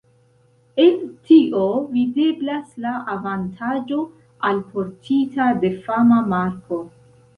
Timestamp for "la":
2.85-2.93